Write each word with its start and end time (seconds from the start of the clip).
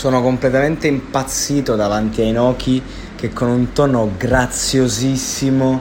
Sono 0.00 0.22
completamente 0.22 0.86
impazzito 0.86 1.76
davanti 1.76 2.22
a 2.22 2.24
Inoki 2.24 2.82
che 3.14 3.34
con 3.34 3.50
un 3.50 3.72
tono 3.74 4.10
graziosissimo 4.16 5.78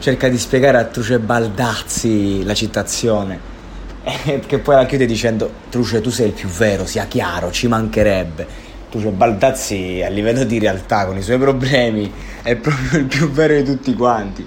cerca 0.00 0.28
di 0.28 0.38
spiegare 0.38 0.76
a 0.76 0.86
Truce 0.86 1.20
Baldazzi 1.20 2.42
la 2.42 2.54
citazione. 2.54 3.38
Che 4.44 4.58
poi 4.58 4.74
la 4.74 4.86
chiude 4.86 5.06
dicendo 5.06 5.48
Truce 5.68 6.00
tu 6.00 6.10
sei 6.10 6.26
il 6.26 6.32
più 6.32 6.48
vero, 6.48 6.84
sia 6.84 7.04
chiaro, 7.04 7.52
ci 7.52 7.68
mancherebbe. 7.68 8.44
Truce 8.90 9.10
Baldazzi 9.10 10.02
a 10.04 10.08
livello 10.08 10.42
di 10.42 10.58
realtà 10.58 11.06
con 11.06 11.16
i 11.16 11.22
suoi 11.22 11.38
problemi 11.38 12.12
è 12.42 12.56
proprio 12.56 12.98
il 12.98 13.06
più 13.06 13.30
vero 13.30 13.54
di 13.54 13.62
tutti 13.62 13.94
quanti 13.94 14.44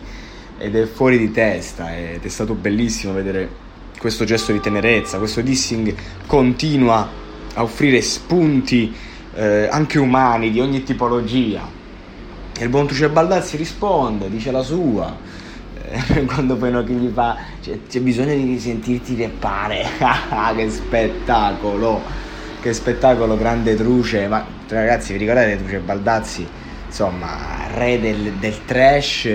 ed 0.58 0.76
è 0.76 0.86
fuori 0.86 1.18
di 1.18 1.32
testa 1.32 1.96
ed 1.96 2.26
è 2.26 2.28
stato 2.28 2.56
bellissimo 2.56 3.14
vedere 3.14 3.48
questo 3.98 4.26
gesto 4.26 4.52
di 4.52 4.60
tenerezza, 4.60 5.18
questo 5.18 5.40
dissing 5.40 5.96
continua 6.28 7.22
a 7.54 7.64
offrire 7.64 8.02
spunti 8.02 9.12
eh, 9.36 9.68
anche 9.72 10.00
umani 10.00 10.52
di 10.52 10.60
ogni 10.60 10.84
tipologia. 10.84 11.68
E 12.56 12.64
il 12.64 12.70
buon 12.70 12.88
Truce 12.88 13.10
Baldazzi 13.10 13.58
risponde, 13.58 14.30
dice 14.30 14.52
la 14.52 14.62
sua. 14.62 15.16
Eh, 15.86 16.26
quando 16.26 16.56
poi 16.56 16.72
Noki 16.72 16.94
gli 16.94 17.12
fa 17.12 17.38
c'è, 17.62 17.80
c'è 17.88 18.00
bisogno 18.00 18.36
di 18.36 18.46
risentirti 18.46 19.16
reppare. 19.16 19.86
che 20.56 20.70
spettacolo! 20.70 22.02
Che 22.62 22.74
spettacolo, 22.74 23.38
grande 23.38 23.76
Truce. 23.76 24.28
Ma 24.28 24.46
ragazzi, 24.68 25.14
vi 25.14 25.20
ricordate 25.20 25.58
Truce 25.58 25.80
Baldazzi? 25.80 26.48
Insomma, 26.86 27.68
re 27.74 28.00
del, 28.00 28.34
del 28.34 28.66
trash 28.66 29.30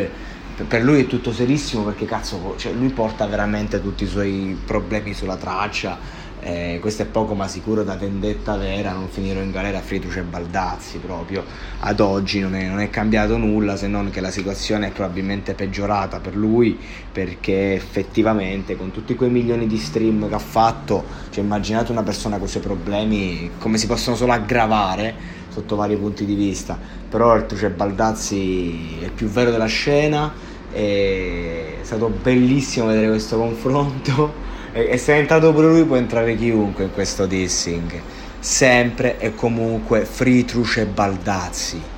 per 0.67 0.83
lui 0.83 1.03
è 1.03 1.07
tutto 1.07 1.33
serissimo 1.33 1.85
perché 1.85 2.05
cazzo, 2.05 2.55
cioè, 2.57 2.73
lui 2.73 2.89
porta 2.89 3.27
veramente 3.27 3.81
tutti 3.81 4.05
i 4.05 4.09
suoi 4.09 4.59
problemi 4.65 5.15
sulla 5.15 5.37
traccia. 5.37 5.97
Eh, 6.41 6.79
questo 6.81 7.03
è 7.03 7.07
poco 7.07 7.35
ma 7.35 7.49
sicuro 7.49 7.83
da 7.83 7.97
vendetta 7.97 8.57
vera, 8.57 8.93
non 8.93 9.09
finirò 9.09 9.41
in 9.41 9.51
galera 9.51 9.79
a 9.79 9.81
Friduce 9.81 10.21
e 10.21 10.23
Baldazzi 10.23 10.99
proprio. 10.99 11.45
Ad 11.81 12.01
oggi 12.01 12.41
non 12.41 12.55
è, 12.55 12.67
non 12.67 12.81
è, 12.81 12.91
cambiato 12.91 13.37
nulla 13.37 13.77
se 13.77 13.89
non 13.89 14.11
che 14.11 14.21
la 14.21 14.31
situazione 14.31 14.89
è 14.89 14.91
probabilmente 14.91 15.55
peggiorata 15.55 16.21
per 16.21 16.37
lui 16.37 16.79
perché 17.11 17.75
effettivamente 17.75 18.77
con 18.77 18.91
tutti 18.91 19.15
quei 19.15 19.31
milioni 19.31 19.67
di 19.67 19.77
stream 19.79 20.29
che 20.29 20.35
ha 20.35 20.39
fatto, 20.39 21.05
cioè 21.31 21.43
immaginate 21.43 21.93
una 21.93 22.03
persona 22.03 22.37
con 22.37 22.47
i 22.47 22.51
suoi 22.51 22.63
problemi 22.63 23.51
come 23.59 23.79
si 23.79 23.87
possono 23.87 24.17
solo 24.17 24.33
aggravare 24.33 25.37
sotto 25.49 25.77
vari 25.77 25.97
punti 25.97 26.25
di 26.25 26.35
vista. 26.35 26.79
Però 27.09 27.35
il 27.37 27.47
Truce 27.47 27.71
Baldazzi 27.71 28.99
è 29.01 29.11
più 29.11 29.29
vero 29.29 29.51
della 29.51 29.67
scena 29.67 30.33
è 30.71 31.79
stato 31.81 32.09
bellissimo 32.09 32.87
vedere 32.87 33.09
questo 33.09 33.39
confronto 33.39 34.47
e, 34.87 34.97
se 34.99 35.15
è 35.15 35.19
entrato 35.19 35.53
pure 35.53 35.69
lui 35.69 35.85
può 35.85 35.97
entrare 35.97 36.37
chiunque 36.37 36.85
in 36.85 36.93
questo 36.93 37.27
dissing. 37.27 38.01
Sempre 38.39 39.19
e 39.19 39.35
comunque 39.35 40.05
Free 40.05 40.45
Truce 40.45 40.83
e 40.83 40.87
Baldazzi 40.87 41.97